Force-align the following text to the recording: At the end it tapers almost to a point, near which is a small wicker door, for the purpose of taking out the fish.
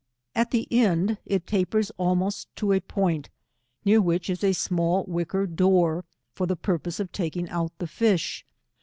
At 0.33 0.49
the 0.49 0.67
end 0.71 1.19
it 1.27 1.45
tapers 1.45 1.91
almost 1.91 2.47
to 2.55 2.71
a 2.71 2.79
point, 2.81 3.29
near 3.85 4.01
which 4.01 4.31
is 4.31 4.43
a 4.43 4.51
small 4.51 5.03
wicker 5.07 5.45
door, 5.45 6.05
for 6.33 6.47
the 6.47 6.55
purpose 6.55 6.99
of 6.99 7.11
taking 7.11 7.47
out 7.51 7.77
the 7.77 7.85
fish. 7.85 8.43